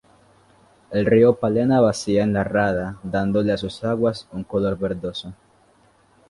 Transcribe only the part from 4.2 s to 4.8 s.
un color